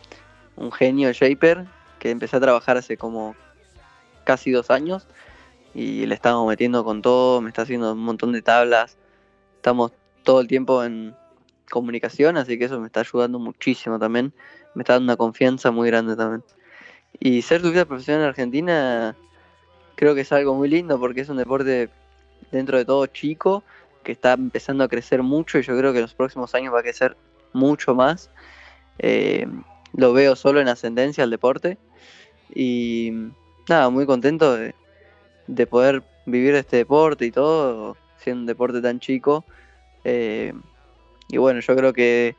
un 0.56 0.72
genio 0.72 1.12
Shaper 1.12 1.66
que 1.98 2.10
empecé 2.10 2.38
a 2.38 2.40
trabajar 2.40 2.78
hace 2.78 2.96
como 2.96 3.36
casi 4.24 4.50
dos 4.50 4.70
años 4.70 5.06
y 5.74 6.06
le 6.06 6.14
estamos 6.14 6.48
metiendo 6.48 6.82
con 6.82 7.02
todo, 7.02 7.42
me 7.42 7.50
está 7.50 7.62
haciendo 7.62 7.92
un 7.92 7.98
montón 7.98 8.32
de 8.32 8.40
tablas, 8.40 8.96
estamos 9.56 9.92
todo 10.22 10.40
el 10.40 10.46
tiempo 10.46 10.82
en 10.82 11.14
comunicación, 11.70 12.38
así 12.38 12.58
que 12.58 12.64
eso 12.64 12.80
me 12.80 12.86
está 12.86 13.00
ayudando 13.00 13.38
muchísimo 13.38 13.98
también, 13.98 14.32
me 14.74 14.84
está 14.84 14.94
dando 14.94 15.12
una 15.12 15.18
confianza 15.18 15.70
muy 15.70 15.90
grande 15.90 16.16
también. 16.16 16.42
Y 17.18 17.42
ser 17.42 17.60
surfista 17.60 17.84
profesional 17.84 18.22
en 18.22 18.28
Argentina 18.30 19.16
creo 19.96 20.14
que 20.14 20.22
es 20.22 20.32
algo 20.32 20.54
muy 20.54 20.70
lindo 20.70 20.98
porque 20.98 21.20
es 21.20 21.28
un 21.28 21.36
deporte 21.36 21.90
dentro 22.50 22.78
de 22.78 22.86
todo 22.86 23.04
chico, 23.06 23.64
que 24.02 24.12
está 24.12 24.32
empezando 24.32 24.82
a 24.82 24.88
crecer 24.88 25.22
mucho 25.22 25.58
y 25.58 25.62
yo 25.62 25.76
creo 25.76 25.92
que 25.92 25.98
en 25.98 26.04
los 26.04 26.14
próximos 26.14 26.54
años 26.54 26.72
va 26.72 26.80
a 26.80 26.82
crecer 26.82 27.18
mucho 27.52 27.94
más. 27.94 28.30
Eh, 28.98 29.46
lo 29.92 30.12
veo 30.12 30.36
solo 30.36 30.60
en 30.60 30.68
ascendencia 30.68 31.24
al 31.24 31.30
deporte 31.30 31.78
y 32.54 33.12
nada, 33.68 33.90
muy 33.90 34.06
contento 34.06 34.56
de, 34.56 34.74
de 35.46 35.66
poder 35.66 36.02
vivir 36.26 36.54
este 36.54 36.78
deporte 36.78 37.26
y 37.26 37.30
todo, 37.30 37.96
siendo 38.16 38.40
un 38.42 38.46
deporte 38.46 38.80
tan 38.80 39.00
chico. 39.00 39.44
Eh, 40.04 40.52
y 41.28 41.36
bueno, 41.36 41.60
yo 41.60 41.76
creo 41.76 41.92
que 41.92 42.36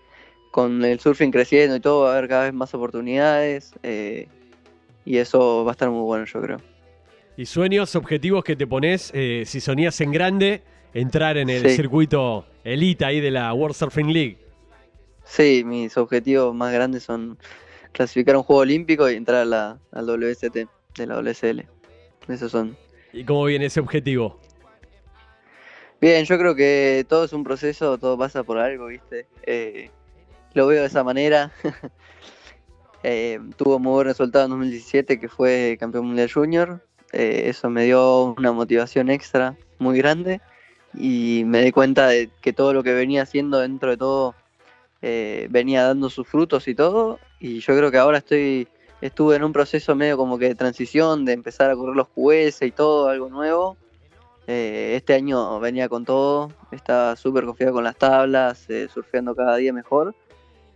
con 0.51 0.83
el 0.83 0.99
surfing 0.99 1.31
creciendo 1.31 1.75
y 1.75 1.79
todo 1.79 2.03
va 2.03 2.09
a 2.09 2.17
haber 2.17 2.29
cada 2.29 2.43
vez 2.43 2.53
más 2.53 2.73
oportunidades 2.73 3.73
eh, 3.83 4.27
y 5.05 5.17
eso 5.17 5.63
va 5.63 5.71
a 5.71 5.73
estar 5.73 5.89
muy 5.89 6.01
bueno, 6.01 6.25
yo 6.25 6.41
creo. 6.41 6.57
¿Y 7.37 7.45
sueños, 7.45 7.95
objetivos 7.95 8.43
que 8.43 8.55
te 8.55 8.67
pones, 8.67 9.11
eh, 9.13 9.43
si 9.45 9.61
soñas 9.61 9.99
en 10.01 10.11
grande, 10.11 10.61
entrar 10.93 11.37
en 11.37 11.49
el 11.49 11.69
circuito 11.71 12.45
elite 12.63 13.05
ahí 13.05 13.21
de 13.21 13.31
la 13.31 13.53
World 13.53 13.75
Surfing 13.75 14.11
League? 14.11 14.37
Sí, 15.23 15.63
mis 15.65 15.95
objetivos 15.97 16.53
más 16.53 16.73
grandes 16.73 17.03
son 17.03 17.37
clasificar 17.91 18.35
un 18.35 18.43
juego 18.43 18.61
olímpico 18.61 19.09
y 19.09 19.15
entrar 19.15 19.41
a 19.41 19.45
la, 19.45 19.79
al 19.91 20.05
WST 20.05 20.53
de 20.53 21.07
la 21.07 21.21
WSL. 21.21 21.65
Esos 22.27 22.51
son 22.51 22.77
¿Y 23.13 23.25
cómo 23.25 23.45
viene 23.45 23.65
ese 23.65 23.79
objetivo? 23.79 24.39
Bien, 25.99 26.25
yo 26.25 26.37
creo 26.37 26.55
que 26.55 27.05
todo 27.07 27.25
es 27.25 27.33
un 27.33 27.43
proceso, 27.43 27.97
todo 27.97 28.17
pasa 28.17 28.43
por 28.43 28.57
algo, 28.57 28.87
¿viste? 28.87 29.27
Eh, 29.43 29.89
lo 30.53 30.67
veo 30.67 30.81
de 30.81 30.87
esa 30.87 31.03
manera. 31.03 31.51
eh, 33.03 33.39
tuvo 33.57 33.79
muy 33.79 33.91
buen 33.91 34.07
resultado 34.07 34.45
en 34.45 34.51
2017, 34.51 35.19
que 35.19 35.29
fue 35.29 35.77
campeón 35.79 36.07
mundial 36.07 36.31
junior. 36.31 36.83
Eh, 37.11 37.43
eso 37.47 37.69
me 37.69 37.83
dio 37.83 38.33
una 38.37 38.51
motivación 38.53 39.09
extra 39.09 39.57
muy 39.77 39.97
grande 39.97 40.39
y 40.93 41.43
me 41.45 41.61
di 41.61 41.71
cuenta 41.71 42.07
de 42.07 42.29
que 42.41 42.53
todo 42.53 42.73
lo 42.73 42.83
que 42.83 42.93
venía 42.93 43.23
haciendo 43.23 43.59
dentro 43.59 43.91
de 43.91 43.97
todo 43.97 44.35
eh, 45.01 45.47
venía 45.49 45.83
dando 45.83 46.09
sus 46.09 46.27
frutos 46.27 46.67
y 46.67 46.75
todo. 46.75 47.19
Y 47.39 47.59
yo 47.59 47.75
creo 47.75 47.91
que 47.91 47.97
ahora 47.97 48.19
estoy 48.19 48.67
estuve 49.01 49.35
en 49.35 49.43
un 49.43 49.51
proceso 49.51 49.95
medio 49.95 50.15
como 50.15 50.37
que 50.37 50.49
de 50.49 50.55
transición, 50.55 51.25
de 51.25 51.33
empezar 51.33 51.71
a 51.71 51.75
correr 51.75 51.95
los 51.95 52.07
QS 52.09 52.61
y 52.61 52.71
todo, 52.71 53.09
algo 53.09 53.29
nuevo. 53.29 53.77
Eh, 54.47 54.93
este 54.95 55.13
año 55.13 55.59
venía 55.59 55.89
con 55.89 56.05
todo, 56.05 56.51
estaba 56.71 57.15
súper 57.15 57.45
confiado 57.45 57.73
con 57.73 57.83
las 57.83 57.95
tablas, 57.95 58.69
eh, 58.69 58.87
surfeando 58.93 59.35
cada 59.35 59.55
día 59.57 59.73
mejor 59.73 60.15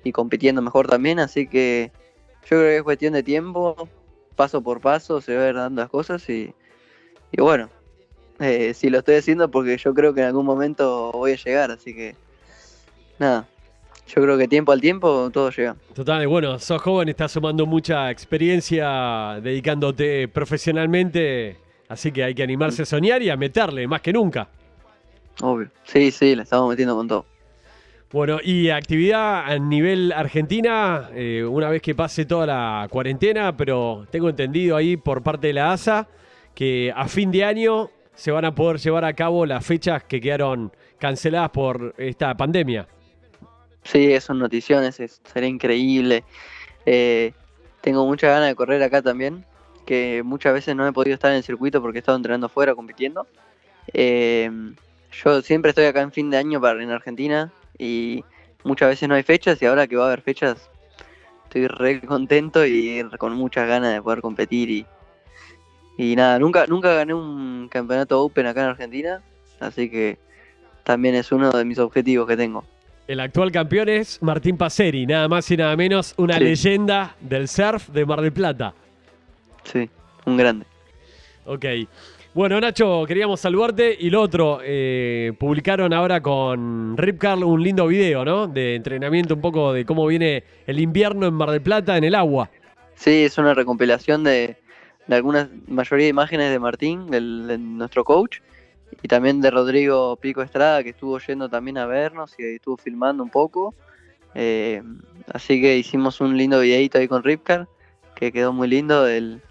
y 0.04 0.12
compitiendo 0.12 0.62
mejor 0.62 0.88
también, 0.88 1.20
así 1.20 1.48
que 1.48 1.92
yo 2.44 2.50
creo 2.50 2.62
que 2.62 2.78
es 2.78 2.84
cuestión 2.84 3.14
de 3.14 3.24
tiempo, 3.24 3.90
paso 4.36 4.62
por 4.62 4.82
paso, 4.82 5.20
se 5.20 5.36
van 5.36 5.56
dando 5.56 5.82
las 5.82 5.90
cosas 5.90 6.30
y, 6.30 6.54
y 7.32 7.42
bueno, 7.42 7.70
eh, 8.40 8.74
si 8.76 8.90
lo 8.90 9.00
estoy 9.00 9.16
haciendo 9.16 9.50
porque 9.50 9.78
yo 9.78 9.94
creo 9.94 10.14
que 10.14 10.22
en 10.22 10.28
algún 10.28 10.46
momento 10.46 11.12
voy 11.12 11.32
a 11.32 11.38
llegar, 11.38 11.72
así 11.72 11.96
que 11.96 12.16
nada, 13.18 13.48
yo 14.08 14.22
creo 14.22 14.38
que 14.38 14.48
tiempo 14.48 14.72
al 14.72 14.82
tiempo 14.82 15.30
todo 15.32 15.50
llega. 15.50 15.76
Total, 15.94 16.28
bueno, 16.28 16.60
sos 16.60 16.82
joven, 16.82 17.10
estás 17.10 17.32
sumando 17.32 17.66
mucha 17.66 18.12
experiencia 18.12 19.40
dedicándote 19.42 20.28
profesionalmente, 20.28 21.58
así 21.88 22.12
que 22.12 22.24
hay 22.24 22.36
que 22.36 22.44
animarse 22.44 22.84
a 22.84 22.86
soñar 22.86 23.22
y 23.22 23.30
a 23.30 23.38
meterle, 23.38 23.88
más 23.88 24.02
que 24.02 24.14
nunca. 24.14 24.48
Obvio, 25.42 25.70
sí, 25.84 26.12
sí, 26.12 26.36
le 26.36 26.44
estamos 26.44 26.70
metiendo 26.70 26.96
con 26.96 27.08
todo. 27.08 27.26
Bueno, 28.12 28.38
y 28.42 28.70
actividad 28.70 29.46
a 29.46 29.58
nivel 29.60 30.14
Argentina, 30.14 31.10
eh, 31.14 31.44
una 31.44 31.70
vez 31.70 31.82
que 31.82 31.96
pase 31.96 32.26
toda 32.26 32.46
la 32.46 32.88
cuarentena, 32.90 33.58
pero 33.58 34.06
tengo 34.10 34.30
entendido 34.30 34.78
ahí 34.78 34.96
por 34.96 35.22
parte 35.22 35.48
de 35.48 35.54
la 35.54 35.74
ASA 35.74 36.08
que 36.54 36.94
a 36.96 37.08
fin 37.08 37.32
de 37.32 37.44
año 37.44 37.90
se 38.14 38.32
van 38.32 38.46
a 38.46 38.56
poder 38.56 38.80
llevar 38.80 39.04
a 39.04 39.14
cabo 39.14 39.46
las 39.46 39.66
fechas 39.66 40.04
que 40.04 40.22
quedaron 40.22 40.72
canceladas 40.98 41.50
por 41.50 41.94
esta 41.98 42.36
pandemia. 42.38 42.88
Sí, 43.86 44.20
son 44.20 44.40
noticiones, 44.40 44.96
sería 45.32 45.50
increíble. 45.50 46.24
Eh, 46.86 47.34
tengo 47.82 48.06
mucha 48.06 48.28
ganas 48.28 48.50
de 48.50 48.56
correr 48.56 48.82
acá 48.82 49.02
también, 49.02 49.46
que 49.86 50.24
muchas 50.26 50.54
veces 50.54 50.76
no 50.76 50.88
he 50.88 50.92
podido 50.92 51.14
estar 51.14 51.32
en 51.32 51.38
el 51.38 51.44
circuito 51.44 51.82
porque 51.82 52.00
he 52.00 52.02
estado 52.02 52.18
entrenando 52.18 52.48
afuera 52.48 52.74
compitiendo. 52.74 53.28
Eh, 53.94 54.50
yo 55.24 55.42
siempre 55.44 55.70
estoy 55.70 55.86
acá 55.86 56.02
en 56.02 56.12
fin 56.12 56.32
de 56.32 56.38
año 56.38 56.60
para 56.60 56.82
en 56.82 56.90
Argentina 56.90 57.52
y 57.78 58.26
muchas 58.64 58.90
veces 58.90 59.08
no 59.08 59.14
hay 59.16 59.24
fechas 59.24 59.62
y 59.62 59.66
ahora 59.68 59.86
que 59.86 59.96
va 59.96 60.06
a 60.06 60.08
haber 60.08 60.22
fechas 60.22 60.70
estoy 61.44 61.68
re 61.68 62.02
contento 62.02 62.66
y 62.66 63.08
con 63.20 63.34
muchas 63.34 63.68
ganas 63.68 63.94
de 63.94 64.02
poder 64.02 64.22
competir 64.22 64.72
y, 64.72 64.86
y 65.98 66.16
nada, 66.16 66.40
nunca, 66.40 66.66
nunca 66.66 66.96
gané 66.96 67.14
un 67.14 67.70
campeonato 67.70 68.22
Open 68.22 68.48
acá 68.48 68.64
en 68.64 68.70
Argentina, 68.70 69.22
así 69.60 69.90
que 69.90 70.18
también 70.84 71.14
es 71.16 71.32
uno 71.32 71.52
de 71.52 71.64
mis 71.64 71.78
objetivos 71.78 72.28
que 72.28 72.36
tengo. 72.36 72.66
El 73.08 73.20
actual 73.20 73.52
campeón 73.52 73.88
es 73.90 74.22
Martín 74.24 74.58
Paceri, 74.58 75.06
nada 75.06 75.28
más 75.28 75.50
y 75.52 75.58
nada 75.58 75.76
menos, 75.76 76.16
una 76.18 76.40
leyenda 76.40 77.16
del 77.22 77.48
surf 77.48 77.90
de 77.90 78.06
Mar 78.06 78.22
del 78.22 78.34
Plata. 78.34 78.74
Sí, 79.64 79.88
un 80.26 80.38
grande. 80.38 80.66
Ok. 81.46 81.66
Bueno, 82.34 82.60
Nacho, 82.60 83.06
queríamos 83.08 83.40
saludarte. 83.40 83.96
Y 84.00 84.10
lo 84.10 84.22
otro, 84.22 84.60
eh, 84.64 85.34
publicaron 85.38 85.94
ahora 85.94 86.20
con 86.22 86.98
Rip 86.98 87.20
Carl 87.20 87.44
un 87.44 87.62
lindo 87.64 87.86
video, 87.88 88.26
¿no? 88.26 88.48
De 88.48 88.76
entrenamiento, 88.76 89.36
un 89.36 89.42
poco 89.42 89.72
de 89.72 89.86
cómo 89.86 90.06
viene 90.08 90.44
el 90.66 90.80
invierno 90.80 91.28
en 91.28 91.34
Mar 91.36 91.52
del 91.52 91.62
Plata 91.62 91.98
en 91.98 92.04
el 92.06 92.16
agua. 92.16 92.50
Sí, 92.96 93.24
es 93.26 93.38
una 93.38 93.54
recompilación 93.54 94.24
de, 94.24 94.58
de 95.06 95.16
algunas, 95.16 95.48
mayoría 95.68 96.06
de 96.06 96.10
imágenes 96.10 96.50
de 96.52 96.60
Martín, 96.60 97.08
del- 97.12 97.46
de 97.48 97.58
nuestro 97.60 98.04
coach, 98.04 98.40
y 99.02 99.08
también 99.08 99.42
de 99.42 99.52
Rodrigo 99.52 100.16
Pico 100.18 100.42
Estrada, 100.42 100.84
que 100.84 100.90
estuvo 100.90 101.20
yendo 101.20 101.50
también 101.50 101.78
a 101.78 101.86
vernos 101.86 102.34
y 102.40 102.44
estuvo 102.56 102.78
filmando 102.78 103.24
un 103.24 103.30
poco. 103.30 103.74
Eh, 104.34 104.82
así 105.32 105.62
que 105.62 105.78
hicimos 105.78 106.20
un 106.22 106.38
lindo 106.38 106.60
videito 106.60 106.98
ahí 106.98 107.08
con 107.08 107.24
Ripcar, 107.24 107.68
que 108.16 108.32
quedó 108.32 108.52
muy 108.54 108.68
lindo 108.68 109.04
del- 109.04 109.42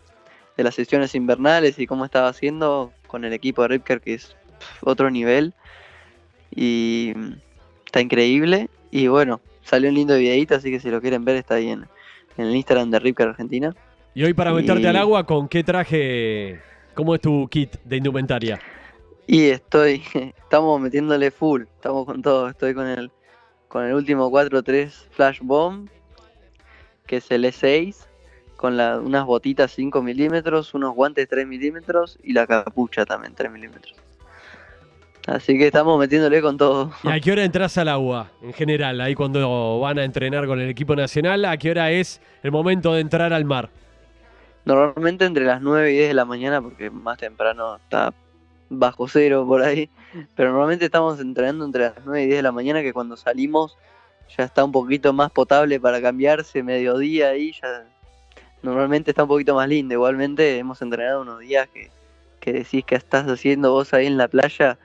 de 0.56 0.62
las 0.64 0.74
sesiones 0.74 1.14
invernales 1.14 1.78
y 1.78 1.86
cómo 1.86 2.04
estaba 2.04 2.28
haciendo 2.28 2.92
con 3.06 3.24
el 3.24 3.32
equipo 3.32 3.62
de 3.62 3.68
Ripcar, 3.68 4.00
que 4.00 4.14
es 4.14 4.36
otro 4.82 5.10
nivel. 5.10 5.52
Y 6.54 7.12
está 7.86 8.00
increíble. 8.00 8.68
Y 8.90 9.08
bueno, 9.08 9.40
salió 9.62 9.88
un 9.88 9.96
lindo 9.96 10.16
videito, 10.16 10.54
así 10.54 10.70
que 10.70 10.80
si 10.80 10.90
lo 10.90 11.00
quieren 11.00 11.24
ver 11.24 11.36
está 11.36 11.54
ahí 11.56 11.68
en, 11.70 11.86
en 12.36 12.46
el 12.46 12.54
Instagram 12.56 12.90
de 12.90 12.98
Ripcar 13.00 13.28
Argentina. 13.28 13.74
Y 14.14 14.22
hoy 14.22 14.34
para 14.34 14.52
meterte 14.52 14.82
Y- 14.82 14.86
al 14.86 14.96
agua, 14.96 15.24
¿con 15.26 15.48
qué 15.48 15.64
traje? 15.64 16.60
¿Cómo 16.94 17.14
es 17.14 17.20
tu 17.20 17.48
kit 17.48 17.76
de 17.84 17.96
indumentaria? 17.96 18.60
Y 19.26 19.46
estoy, 19.48 20.02
estamos 20.14 20.80
metiéndole 20.80 21.30
full, 21.30 21.62
estamos 21.62 22.04
con 22.06 22.22
todo, 22.22 22.48
estoy 22.48 22.74
con 22.74 22.86
el, 22.86 23.10
con 23.68 23.84
el 23.84 23.94
último 23.94 24.30
4-3 24.30 24.90
Flash 25.10 25.38
Bomb, 25.42 25.88
que 27.06 27.16
es 27.16 27.30
el 27.30 27.44
E6, 27.44 28.06
con 28.56 28.76
la- 28.76 28.98
unas 28.98 29.24
botitas 29.24 29.72
5 29.72 30.02
milímetros, 30.02 30.74
unos 30.74 30.94
guantes 30.94 31.28
3 31.28 31.46
milímetros 31.46 32.18
y 32.22 32.32
la 32.32 32.46
capucha 32.46 33.04
también 33.04 33.34
3 33.34 33.50
milímetros. 33.50 33.94
Así 35.26 35.56
que 35.56 35.66
estamos 35.68 35.98
metiéndole 35.98 36.42
con 36.42 36.58
todo. 36.58 36.92
¿Y 37.02 37.08
a 37.08 37.18
qué 37.18 37.32
hora 37.32 37.44
entras 37.44 37.78
al 37.78 37.88
agua 37.88 38.30
en 38.42 38.52
general? 38.52 39.00
Ahí 39.00 39.14
cuando 39.14 39.80
van 39.80 39.98
a 39.98 40.04
entrenar 40.04 40.46
con 40.46 40.60
el 40.60 40.68
equipo 40.68 40.94
nacional, 40.94 41.46
¿a 41.46 41.56
qué 41.56 41.70
hora 41.70 41.90
es 41.90 42.20
el 42.42 42.52
momento 42.52 42.92
de 42.92 43.00
entrar 43.00 43.32
al 43.32 43.46
mar? 43.46 43.70
Normalmente 44.66 45.24
entre 45.24 45.44
las 45.46 45.62
9 45.62 45.92
y 45.92 45.94
10 45.96 46.08
de 46.08 46.14
la 46.14 46.26
mañana, 46.26 46.60
porque 46.60 46.90
más 46.90 47.16
temprano 47.16 47.76
está 47.76 48.12
bajo 48.78 49.08
cero 49.08 49.44
por 49.46 49.62
ahí. 49.62 49.88
Pero 50.36 50.50
normalmente 50.50 50.84
estamos 50.84 51.20
entrenando 51.20 51.64
entre 51.64 51.84
las 51.84 51.94
9 52.04 52.22
y 52.22 52.26
10 52.26 52.36
de 52.38 52.42
la 52.42 52.52
mañana, 52.52 52.82
que 52.82 52.92
cuando 52.92 53.16
salimos 53.16 53.76
ya 54.36 54.44
está 54.44 54.64
un 54.64 54.72
poquito 54.72 55.12
más 55.12 55.30
potable 55.30 55.78
para 55.80 56.00
cambiarse, 56.00 56.62
mediodía 56.62 57.30
ahí 57.30 57.52
ya. 57.60 57.84
Normalmente 58.62 59.10
está 59.10 59.24
un 59.24 59.28
poquito 59.28 59.54
más 59.54 59.68
lindo. 59.68 59.94
Igualmente 59.94 60.58
hemos 60.58 60.80
entrenado 60.80 61.22
unos 61.22 61.40
días 61.40 61.68
que, 61.68 61.90
que 62.40 62.52
decís 62.52 62.84
que 62.84 62.94
estás 62.94 63.26
haciendo 63.28 63.72
vos 63.72 63.92
ahí 63.92 64.06
en 64.06 64.16
la 64.16 64.28
playa. 64.28 64.78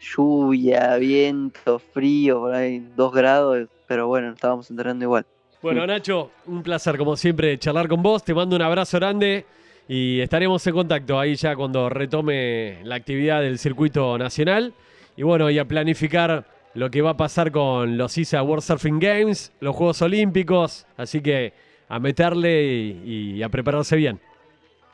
Lluvia, 0.00 0.96
viento, 0.96 1.78
frío, 1.78 2.40
por 2.40 2.54
ahí 2.54 2.84
2 2.96 3.12
grados, 3.12 3.68
pero 3.86 4.08
bueno, 4.08 4.32
estábamos 4.32 4.70
entrenando 4.70 5.04
igual. 5.04 5.24
Bueno, 5.62 5.86
Nacho, 5.86 6.32
un 6.46 6.62
placer 6.62 6.98
como 6.98 7.16
siempre 7.16 7.56
charlar 7.56 7.88
con 7.88 8.02
vos. 8.02 8.24
Te 8.24 8.34
mando 8.34 8.56
un 8.56 8.62
abrazo 8.62 8.98
grande 8.98 9.46
y 9.94 10.20
estaremos 10.22 10.66
en 10.66 10.72
contacto 10.72 11.20
ahí 11.20 11.34
ya 11.34 11.54
cuando 11.54 11.90
retome 11.90 12.78
la 12.82 12.94
actividad 12.94 13.42
del 13.42 13.58
circuito 13.58 14.16
nacional. 14.16 14.72
Y 15.18 15.22
bueno, 15.22 15.50
y 15.50 15.58
a 15.58 15.66
planificar 15.66 16.46
lo 16.72 16.90
que 16.90 17.02
va 17.02 17.10
a 17.10 17.16
pasar 17.18 17.52
con 17.52 17.98
los 17.98 18.16
ISA 18.16 18.42
World 18.42 18.62
Surfing 18.62 18.98
Games, 18.98 19.52
los 19.60 19.76
Juegos 19.76 20.00
Olímpicos. 20.00 20.86
Así 20.96 21.20
que 21.20 21.52
a 21.90 21.98
meterle 21.98 22.64
y, 22.64 23.32
y 23.36 23.42
a 23.42 23.50
prepararse 23.50 23.94
bien. 23.96 24.18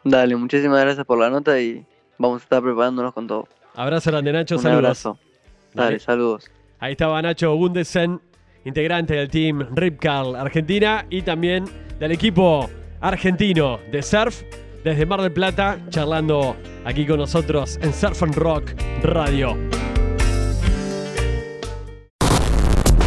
Dale, 0.03 0.35
muchísimas 0.35 0.81
gracias 0.81 1.07
por 1.07 1.21
la 1.21 1.31
nota 1.31 1.61
y 1.61 1.87
vamos 2.19 2.41
a 2.41 2.43
estar 2.43 2.61
preparándonos 2.61 3.15
con 3.15 3.29
todo. 3.29 3.47
Abrazo 3.77 4.11
grande, 4.11 4.33
Nacho. 4.33 4.57
Un 4.57 4.63
saludos. 4.63 4.79
abrazo. 4.79 5.19
Dale, 5.75 5.87
Dale. 5.91 5.99
saludos. 6.01 6.51
Ahí 6.81 6.93
estaba 6.93 7.23
Nacho 7.23 7.55
Gundesen, 7.55 8.21
integrante 8.65 9.15
del 9.15 9.29
team 9.29 9.65
Rip 9.77 10.01
Curl 10.01 10.35
Argentina 10.35 11.07
y 11.09 11.23
también 11.23 11.67
del 12.01 12.11
equipo 12.11 12.69
argentino 13.01 13.79
de 13.93 14.03
surf 14.03 14.43
desde 14.85 15.07
Mar 15.07 15.21
del 15.21 15.33
Plata, 15.33 15.79
charlando 15.91 16.57
aquí 16.85 17.07
con 17.07 17.19
nosotros 17.19 17.79
en 17.83 17.93
Surf 17.93 18.23
and 18.23 18.35
Rock 18.35 18.73
Radio. 19.03 19.57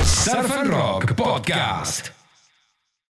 Surf 0.04 0.52
and 0.58 0.70
Rock 0.70 1.14
Podcast. 1.16 2.21